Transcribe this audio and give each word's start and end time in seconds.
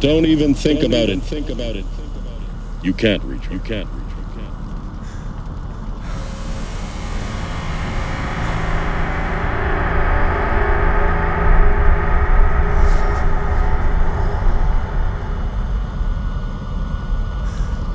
Don't 0.00 0.24
even 0.24 0.54
think 0.54 0.80
Don't 0.80 0.92
about 0.92 1.08
even 1.10 1.18
it. 1.20 1.24
Think 1.24 1.50
about 1.50 1.76
it. 1.76 1.84
You 2.82 2.94
can't 2.94 3.22
reach 3.24 3.44
her. 3.44 3.52
You 3.54 3.60
can't 3.60 3.88
reach. 3.92 3.96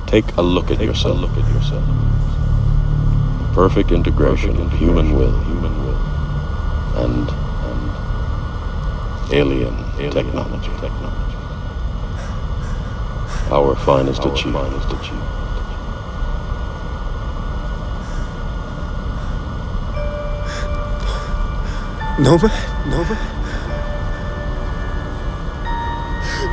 Take 0.08 0.38
a 0.38 0.42
look 0.42 0.72
at 0.72 0.78
Take 0.78 0.88
yourself. 0.88 1.20
look 1.20 1.32
at 1.32 1.48
yourself. 1.54 1.84
Perfect 3.54 3.92
integration 3.92 4.52
Perfect 4.52 4.74
of 4.74 4.80
human 4.80 5.14
will, 5.16 5.38
human 5.44 5.74
will, 5.86 6.02
and 7.04 7.30
and 7.70 9.34
alien, 9.34 9.76
alien 10.00 10.12
technology. 10.12 10.70
technology. 10.80 11.25
Our 13.52 13.76
finest 13.76 14.22
Our 14.22 14.34
achievement. 14.34 14.66
Finest 14.72 14.92
achievement. 14.94 15.32
Nomad? 22.18 22.52
Nomad? 22.88 23.20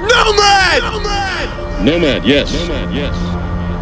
Nomad! 0.03 0.83
Nomad! 0.83 1.85
Nomad, 1.85 2.25
yes. 2.25 2.53
Nomad, 2.53 2.95
yes. 2.95 3.15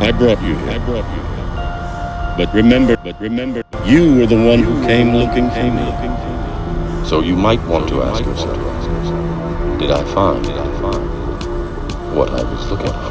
I 0.01 0.13
brought 0.13 0.41
you 0.43 0.55
here. 0.57 0.71
I 0.71 0.79
brought 0.79 1.05
you 1.17 1.23
here. 1.23 2.37
But 2.37 2.55
remember, 2.55 2.97
but 2.97 3.21
remember, 3.21 3.63
you 3.85 4.15
were 4.15 4.27
the 4.27 4.37
one 4.37 4.63
who 4.63 4.87
came 4.87 5.15
looking 5.15 5.51
for 5.51 5.65
me. 5.65 7.07
So 7.09 7.21
you 7.23 7.35
might 7.35 7.63
want 7.67 7.89
to 7.89 8.03
ask 8.03 8.25
yourself, 8.25 8.57
did 9.81 9.91
I 9.91 10.05
find 10.15 10.47
what 12.15 12.31
I 12.31 12.40
was 12.61 12.71
looking 12.71 12.93
for? 12.93 13.10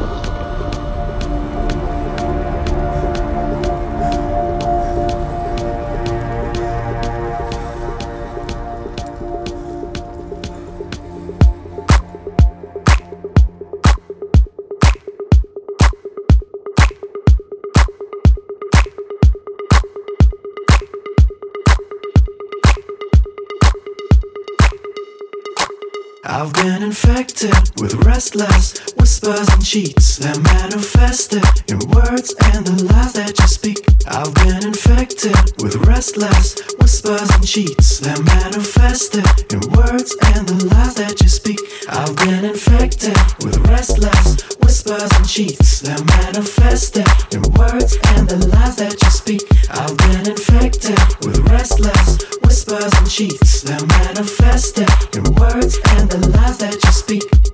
Cheats 29.69 30.17
that 30.17 30.33
manifested 30.57 31.45
in 31.69 31.77
words 31.93 32.33
and 32.57 32.65
the 32.65 32.89
lies 32.89 33.13
that 33.13 33.37
you 33.37 33.45
speak. 33.45 33.85
I've 34.09 34.33
been 34.41 34.65
infected 34.65 35.37
with 35.61 35.75
restless 35.85 36.57
whispers 36.81 37.29
and 37.29 37.45
cheats 37.45 37.99
that 37.99 38.17
manifested 38.25 39.29
in 39.53 39.61
words 39.77 40.17
and 40.33 40.49
the 40.49 40.73
lies 40.73 40.95
that 40.95 41.21
you 41.21 41.29
speak. 41.29 41.61
I've 41.85 42.15
been 42.17 42.49
infected 42.49 43.13
with 43.45 43.61
restless 43.69 44.41
whispers 44.57 45.11
and 45.13 45.29
cheats 45.29 45.85
that 45.85 46.01
manifested 46.17 47.05
in 47.29 47.45
words 47.53 47.93
and 48.17 48.25
the 48.25 48.41
lies 48.49 48.77
that 48.81 48.97
you 48.97 49.11
speak. 49.13 49.45
I've 49.69 49.93
been 50.01 50.33
infected 50.33 50.97
with 51.21 51.45
restless 51.45 52.17
whispers 52.41 52.89
and 52.97 53.05
cheats 53.05 53.61
that 53.69 53.85
manifested 54.01 54.89
in 55.13 55.29
words 55.37 55.77
and 55.93 56.09
the 56.09 56.25
lies 56.33 56.57
that 56.57 56.73
you 56.73 56.89
speak. 56.89 57.48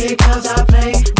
Because 0.00 0.46
I 0.46 0.64
play 0.64 1.19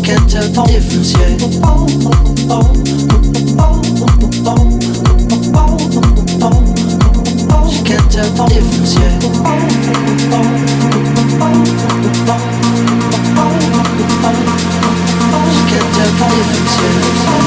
can't 0.00 0.30
tell 0.30 0.48
the 0.48 0.62
difference 0.66 1.12
yet. 1.12 1.40
She 7.68 7.82
can't 7.84 8.10
tell 8.10 8.30
the 8.30 8.44
difference 8.48 8.94
yet. 8.96 9.22
She 15.52 15.62
can't 15.68 15.88
tell 15.94 16.08
the 16.08 16.34
difference 16.34 16.76
yet. 16.78 17.42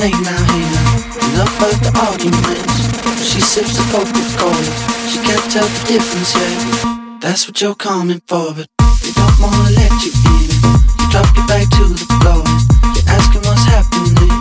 Now, 0.00 0.06
hey 0.08 0.16
now. 0.16 0.96
Enough 1.28 1.60
of 1.60 1.76
the 1.84 1.92
arguments. 2.08 2.88
She 3.20 3.36
sips 3.36 3.76
the 3.76 3.84
Coca-Cola. 3.92 4.64
She 5.04 5.20
can't 5.20 5.44
tell 5.52 5.68
the 5.68 5.80
difference 5.92 6.32
yet. 6.40 7.20
That's 7.20 7.44
what 7.46 7.60
you're 7.60 7.74
coming 7.74 8.22
for, 8.24 8.48
but 8.56 8.64
they 9.04 9.12
don't 9.12 9.36
wanna 9.36 9.76
let 9.76 9.92
you 10.00 10.08
in. 10.40 10.48
You 10.96 11.04
drop 11.12 11.28
your 11.36 11.44
back 11.44 11.68
to 11.76 11.84
the 11.92 12.00
floor 12.16 12.40
you're 12.96 13.12
asking 13.12 13.44
what's 13.44 13.68
happening. 13.68 14.32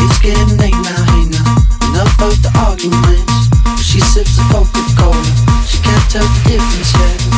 It's 0.00 0.16
getting 0.24 0.56
late 0.56 0.80
now, 0.80 1.04
hey 1.12 1.28
now. 1.28 1.44
Enough 1.92 2.16
of 2.24 2.32
the 2.40 2.48
arguments. 2.56 3.52
She 3.84 4.00
sips 4.00 4.40
the 4.40 4.48
Coca-Cola. 4.48 5.28
She 5.68 5.76
can't 5.84 6.08
tell 6.08 6.24
the 6.24 6.56
difference 6.56 6.96
yet. 6.96 7.36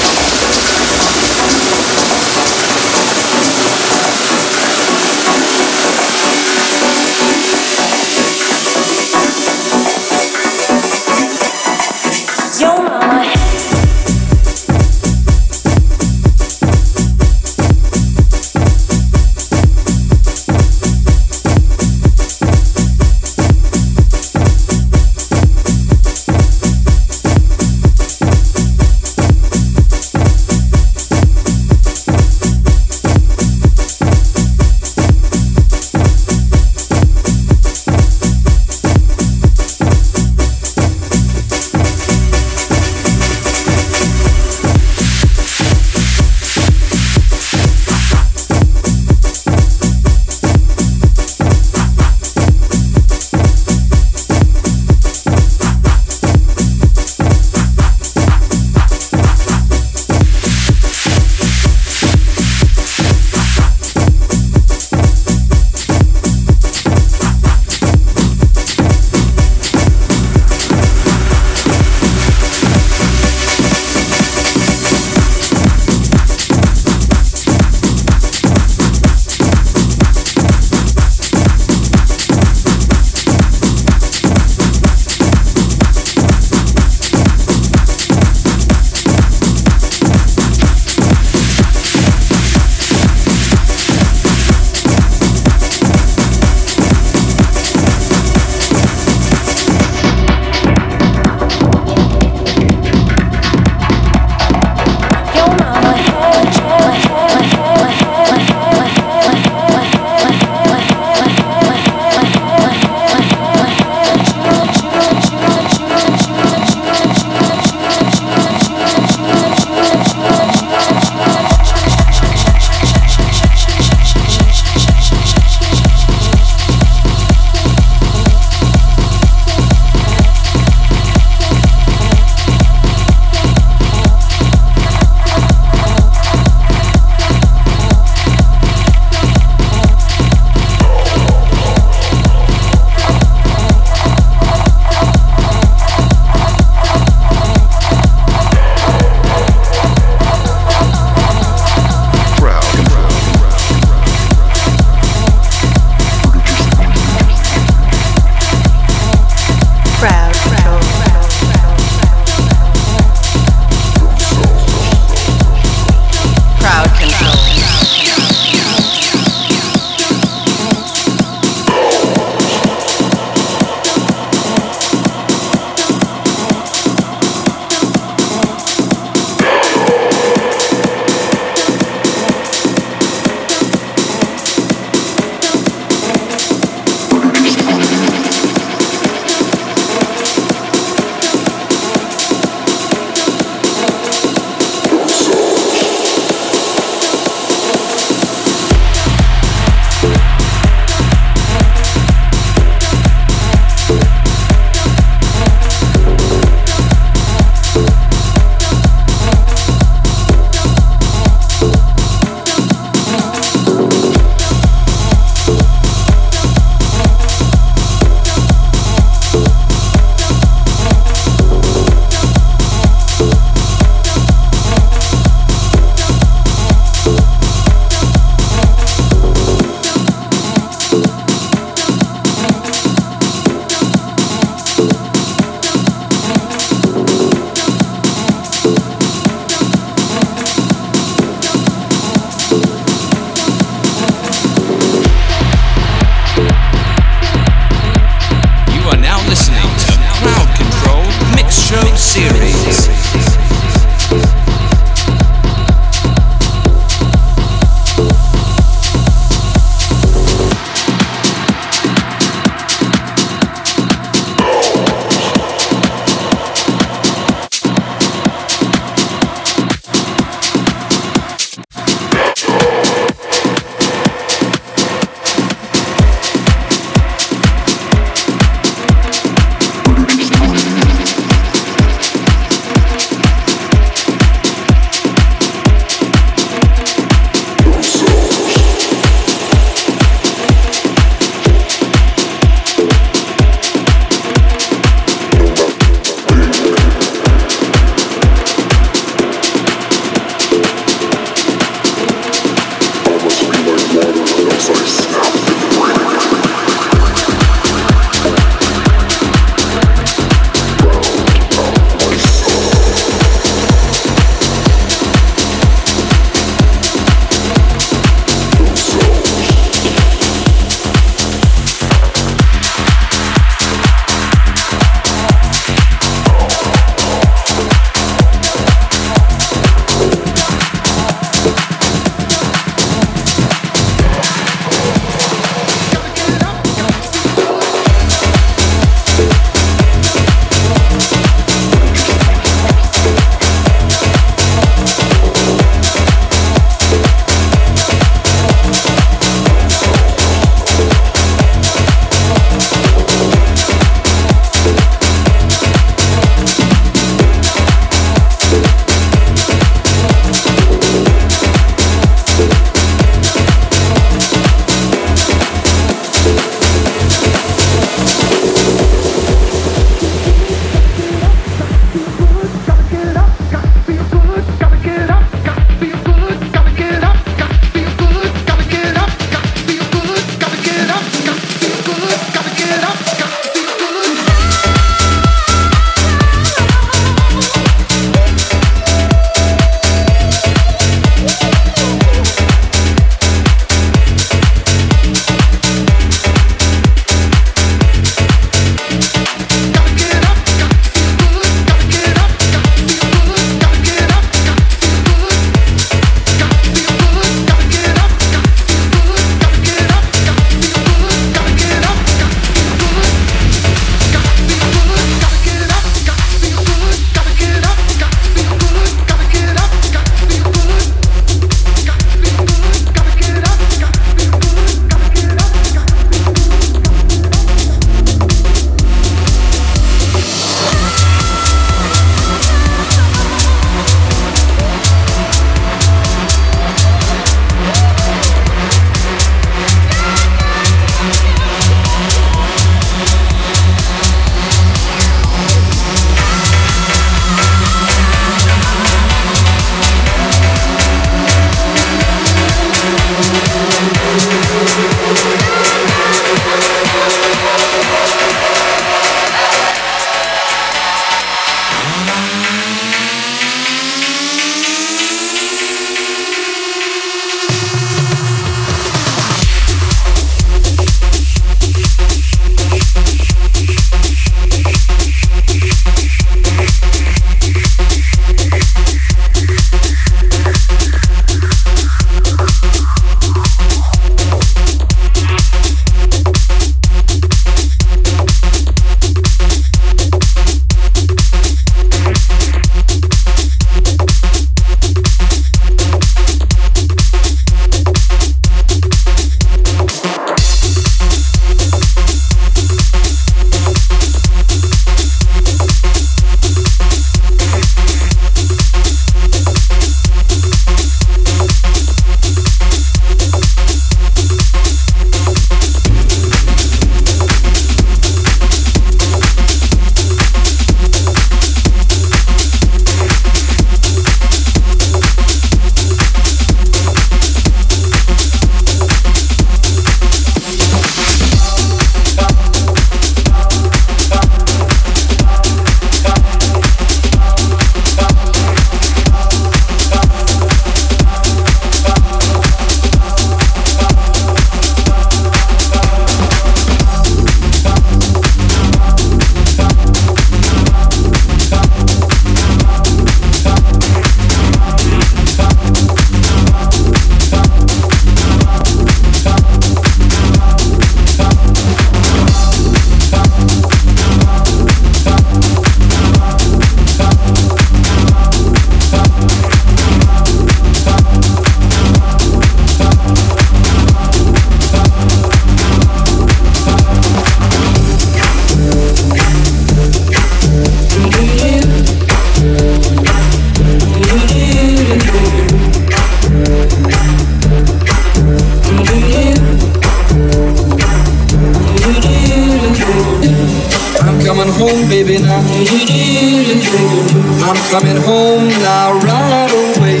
I'm 595.90 597.56
coming 597.70 597.96
home 597.96 598.48
now, 598.60 598.92
right 598.92 599.48
away. 599.48 600.00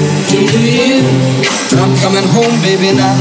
I'm 1.80 1.96
coming 1.96 2.28
home, 2.28 2.60
baby, 2.60 2.92
now. 2.94 3.16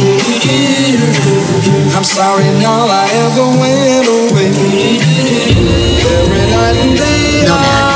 I'm 1.95 2.03
sorry 2.03 2.43
now 2.59 2.87
I 2.91 3.07
ever 3.23 3.47
went 3.55 4.07
away. 4.07 4.51
Every 6.11 6.45
night 6.51 6.75
and 6.75 6.97
day 6.97 7.45
I 7.47 7.86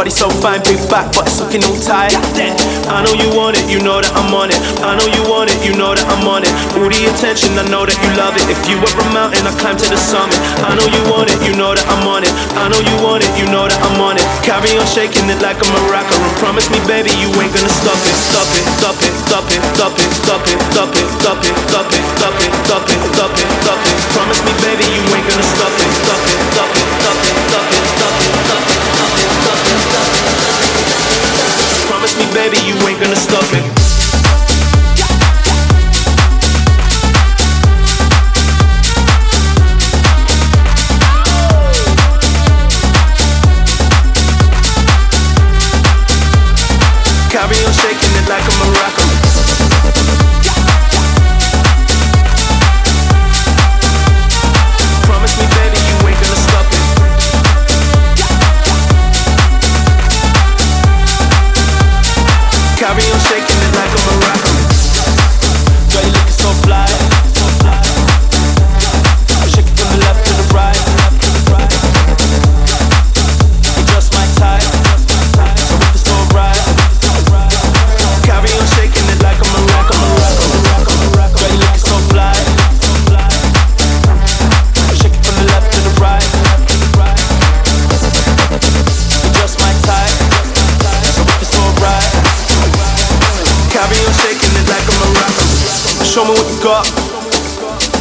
body 0.00 0.08
so 0.16 0.32
fine, 0.40 0.64
big 0.64 0.80
back, 0.88 1.12
but 1.12 1.28
it's 1.28 1.44
looking 1.44 1.60
all 1.60 1.76
tight. 1.76 2.16
I 2.88 3.04
know 3.04 3.12
you 3.12 3.28
want 3.36 3.60
it, 3.60 3.68
you 3.68 3.84
know 3.84 4.00
that 4.00 4.08
I'm 4.16 4.32
on 4.32 4.48
it. 4.48 4.56
I 4.80 4.96
know 4.96 5.04
you 5.04 5.20
want 5.28 5.52
it, 5.52 5.60
you 5.60 5.76
know 5.76 5.92
that 5.92 6.08
I'm 6.08 6.24
on 6.24 6.40
it. 6.40 6.48
All 6.80 6.88
the 6.88 7.00
attention, 7.04 7.52
I 7.60 7.68
know 7.68 7.84
that 7.84 7.92
you 8.00 8.08
love 8.16 8.32
it. 8.40 8.48
If 8.48 8.64
you 8.64 8.80
were 8.80 8.96
a 8.96 9.06
mountain, 9.12 9.44
I 9.44 9.52
climb 9.60 9.76
to 9.76 9.84
the 9.92 10.00
summit. 10.00 10.40
I 10.64 10.72
know 10.72 10.88
you 10.88 11.04
want 11.12 11.28
it, 11.28 11.36
you 11.44 11.52
know 11.52 11.76
that 11.76 11.84
I'm 11.92 12.08
on 12.08 12.24
it. 12.24 12.32
I 12.56 12.72
know 12.72 12.80
you 12.80 12.96
want 13.04 13.28
it, 13.28 13.32
you 13.36 13.44
know 13.52 13.68
that 13.68 13.76
I'm 13.76 14.00
on 14.00 14.16
it. 14.16 14.24
Carry 14.40 14.72
on 14.80 14.88
shaking 14.88 15.28
it 15.28 15.44
like 15.44 15.60
a 15.60 15.68
maraca. 15.68 16.16
And 16.16 16.32
promise 16.40 16.72
me, 16.72 16.80
baby, 16.88 17.12
you 17.20 17.28
ain't 17.36 17.52
gonna 17.52 17.68
stop 17.68 18.00
it. 18.00 18.16
Stop 18.16 18.48
it, 18.56 18.64
stop 18.80 18.96
it, 19.04 19.12
stop 19.20 19.44
it, 19.52 19.60
stop 19.76 19.92
it, 20.00 20.08
stop 20.16 20.40
it, 20.48 20.56
stop 20.72 20.96
it, 20.96 21.04
stop 21.20 21.44
it, 21.44 21.52
stop 21.68 21.92
it, 21.92 22.04
stop 22.16 22.40
it, 22.40 22.52
stop 22.64 22.88
it, 22.88 23.00
stop 23.04 23.36
it, 23.36 23.48
stop 23.68 23.80
it. 23.84 23.94
Promise 24.16 24.40
me, 24.48 24.52
baby, 24.64 24.86
you 24.96 25.04
ain't 25.12 25.28
gonna. 25.28 25.44
Stop 25.50 25.76
it, 25.76 25.90
stop 25.92 26.24
it, 26.24 26.38
stop 26.56 26.69
it, 26.69 26.69
baby, 32.34 32.58
you 32.66 32.74
ain't 32.86 33.00
gonna 33.00 33.16
stop 33.16 33.44
it. 33.52 33.79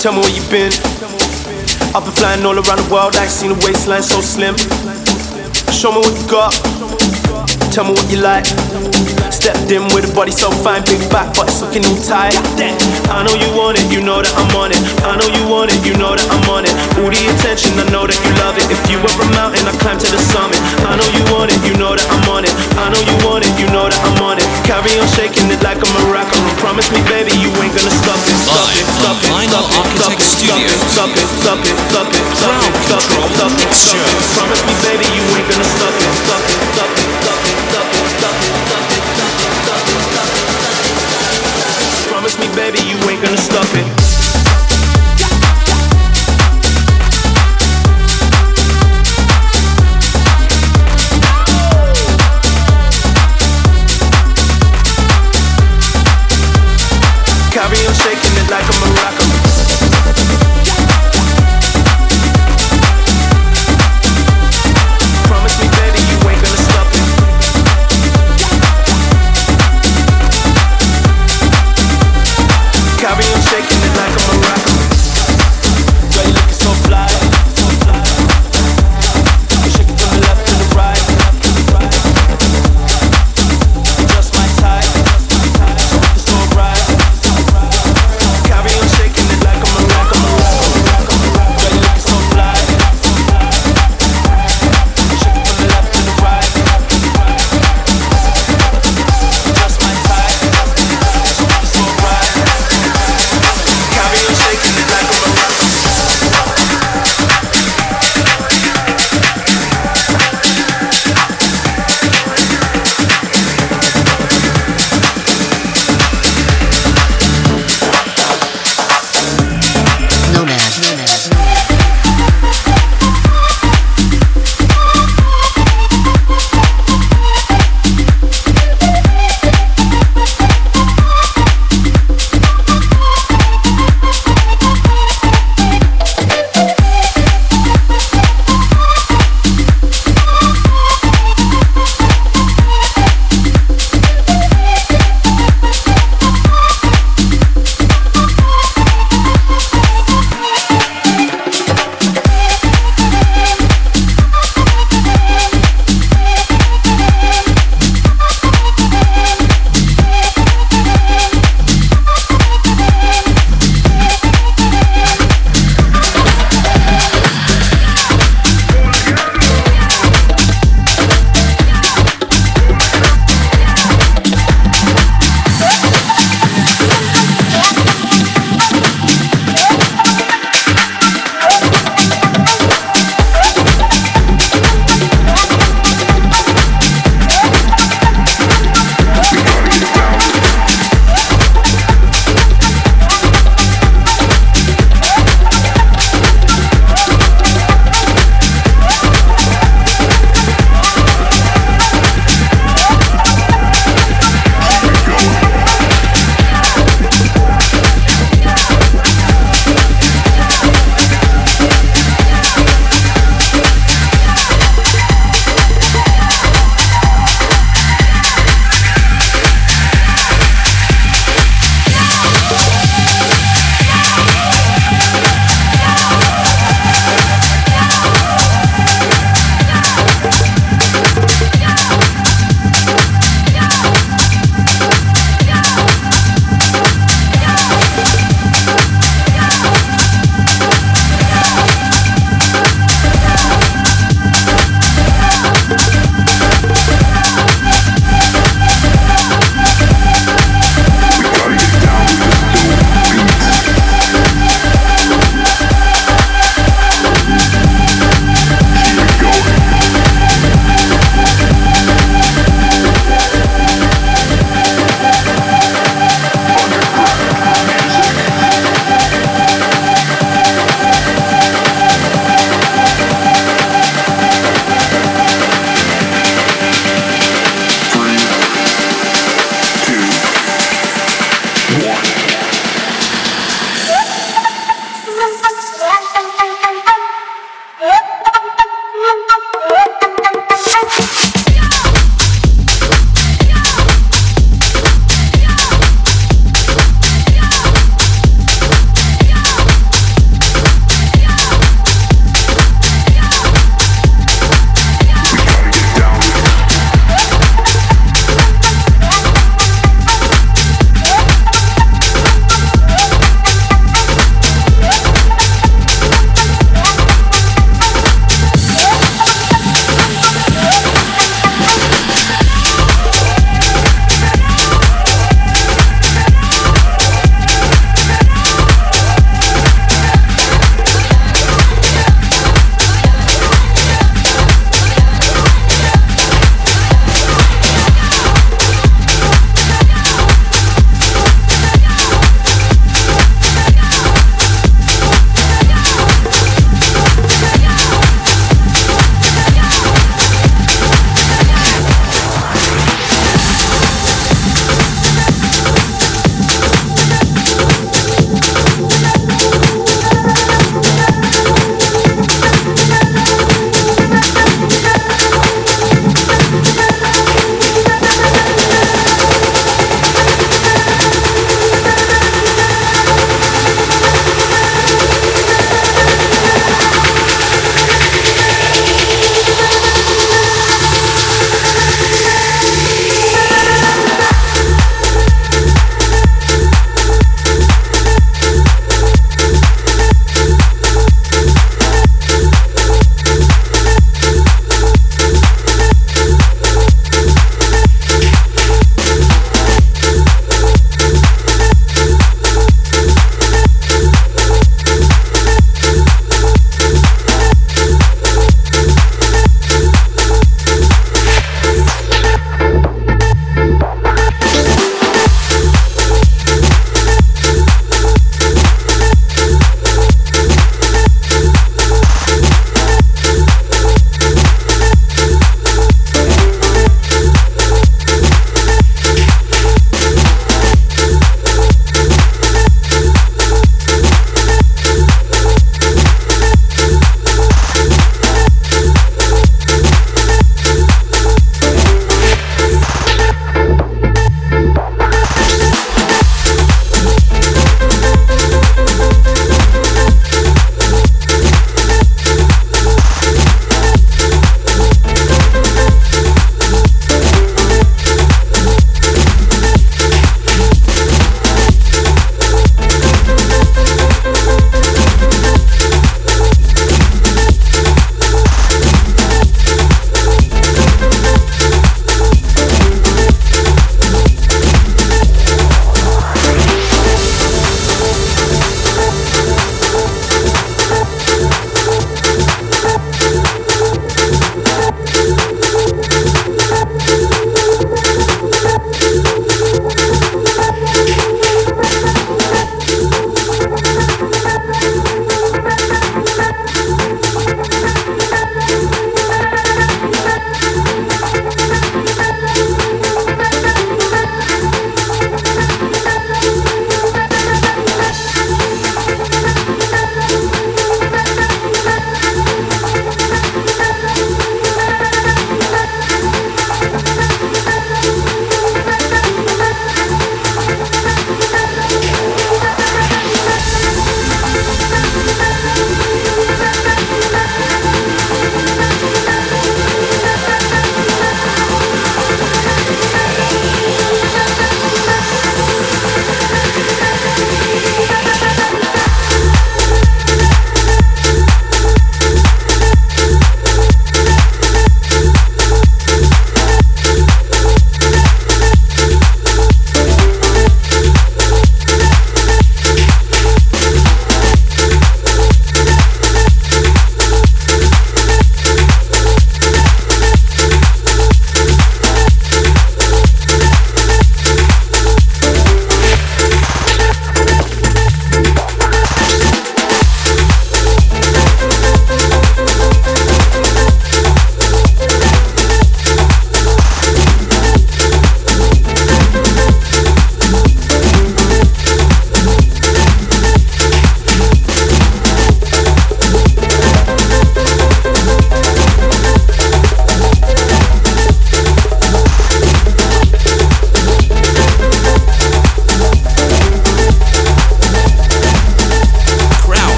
Tell 0.00 0.12
me 0.14 0.20
where 0.20 0.30
you 0.30 0.40
been. 0.48 0.72
I've 1.94 2.02
been 2.02 2.14
flying 2.14 2.46
all 2.46 2.54
around 2.54 2.78
the 2.78 2.88
world. 2.90 3.14
I 3.16 3.24
ain't 3.24 3.30
seen 3.30 3.50
a 3.50 3.54
waistline 3.54 4.02
so 4.02 4.22
slim. 4.22 4.56
Show 5.70 5.92
me 5.92 5.98
what 5.98 6.16
you 6.16 6.26
got. 6.30 6.52
Tell 7.72 7.84
me 7.84 7.92
what 7.92 8.10
you 8.10 8.22
like. 8.22 8.93
Stepped 9.44 9.68
in 9.76 9.84
with 9.92 10.08
a 10.08 10.12
body 10.16 10.32
so 10.32 10.48
fine, 10.48 10.80
big 10.88 11.04
back, 11.12 11.28
but 11.36 11.44
it's 11.52 11.60
looking 11.60 11.84
all 11.84 12.00
tight. 12.00 12.32
I 13.12 13.20
know 13.28 13.36
you 13.36 13.52
want 13.52 13.76
it, 13.76 13.84
you 13.92 14.00
know 14.00 14.24
that 14.24 14.32
I'm 14.40 14.48
on 14.56 14.72
it. 14.72 14.80
I 15.04 15.20
know 15.20 15.28
you 15.36 15.44
want 15.44 15.68
it, 15.68 15.84
you 15.84 15.92
know 16.00 16.16
that 16.16 16.24
I'm 16.32 16.48
on 16.48 16.64
it. 16.64 16.72
All 16.96 17.12
the 17.12 17.20
attention, 17.28 17.76
I 17.76 17.84
know 17.92 18.08
that 18.08 18.16
you 18.24 18.32
love 18.40 18.56
it. 18.56 18.72
If 18.72 18.80
you 18.88 18.96
were 19.04 19.12
a 19.12 19.28
mountain, 19.36 19.68
I 19.68 19.76
climb 19.84 20.00
to 20.00 20.08
the 20.08 20.16
summit. 20.32 20.56
I 20.88 20.96
know 20.96 21.04
you 21.12 21.20
want 21.28 21.52
it, 21.52 21.60
you 21.60 21.76
know 21.76 21.92
that 21.92 22.08
I'm 22.08 22.24
on 22.32 22.48
it. 22.48 22.56
I 22.80 22.88
know 22.88 22.96
you 23.04 23.12
want 23.20 23.44
it, 23.44 23.52
you 23.60 23.68
know 23.68 23.84
that 23.84 24.00
I'm 24.00 24.16
on 24.24 24.40
it. 24.40 24.48
Carry 24.64 24.96
on 24.96 25.04
shaking 25.12 25.52
it 25.52 25.60
like 25.60 25.76
a 25.76 25.88
rocker. 26.08 26.40
Promise 26.64 26.88
me, 26.88 27.04
baby, 27.04 27.36
you 27.36 27.52
ain't 27.60 27.76
gonna 27.76 27.92
stop 27.92 28.16
it. 28.24 28.32
Stop 28.48 28.64
it, 28.72 28.88
stop 28.96 29.20
it, 29.20 29.28
stop 29.28 29.68
it, 29.68 29.84
stop 29.92 30.16
it, 30.16 30.24
stop 30.24 30.56
it, 30.56 30.80
stop 30.88 31.12
it, 31.12 31.28
stop 31.44 31.60
it, 31.60 31.76
stop 31.92 32.08
it, 32.08 32.24
stop 32.32 32.48
it, 32.48 32.72
stop 32.80 33.04
it, 33.04 33.28
stop 33.28 33.52
it, 33.60 33.68
stop 33.76 34.08
it. 34.08 34.24
Promise 34.40 34.64
me, 34.64 34.74
baby, 34.88 35.04
you 35.12 35.20
ain't 35.36 35.48
gonna 35.52 35.68
stop 35.68 35.92
it. 36.00 36.08
Stop 36.24 36.40
it. 36.40 36.43
baby, 42.54 42.78
you 42.86 42.96
ain't 43.10 43.22
gonna 43.22 43.36
stop 43.36 43.66
it. 43.74 44.04
shaking 57.94 58.36
it 58.36 58.50
like 58.50 58.64
a 58.64 58.93
Carry 73.04 73.16
on 73.16 73.40
shaking 73.42 73.82
it 73.84 73.96
like 73.98 74.16
a 74.16 74.33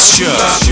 Control 0.00 0.69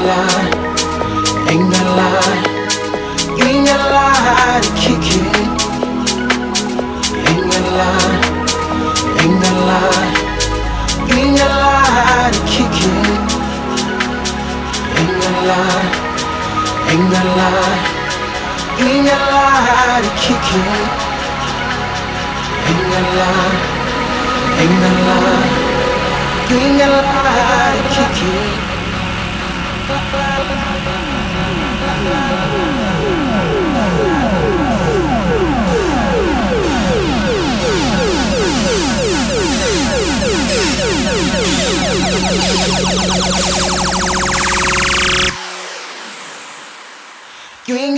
gotta 0.00 0.06
lie, 0.06 1.50
ain't 1.50 1.72
gotta 1.72 1.92
lie. 1.96 2.40
Ain't 3.44 3.66
gotta 3.66 3.88
lie 3.90 4.60
to 4.62 4.70
kick 4.80 5.06
it. 5.16 5.26
Ain't 7.28 7.44
gotta 7.52 7.72
lie, 7.80 8.18
ain't 9.20 9.36
gotta 9.42 9.62
lie. 9.70 10.10
Ain't 11.10 11.36
gotta 11.38 11.58
lie 11.64 12.30
to 12.32 12.40
kick 12.48 12.76
it. 12.80 13.08
Ain't 14.96 15.14
gotta 15.22 15.42
lie, 15.50 15.84
ain't 16.90 17.06
gotta 17.12 17.32
lie. 17.40 17.78
Ain't 18.80 19.04
gotta 19.06 19.28
lie 19.34 20.00
to 20.04 20.10
kick 20.22 20.48
it. 20.56 20.90
Ain't 22.68 22.84
gotta 22.92 23.12
lie, 23.20 23.54
ain't 24.60 24.76
gotta 24.82 25.02
lie. 25.08 25.48
Ain't 26.52 26.78
gotta 26.78 27.00
lie 27.02 27.76
to 27.76 27.90
kick 27.94 28.18
it. 28.28 28.39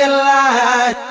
your 0.02 0.10
life. 0.10 1.01